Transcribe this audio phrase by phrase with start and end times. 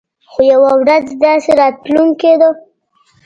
[0.29, 2.49] خو يوه ورځ داسې راتلونکې ده.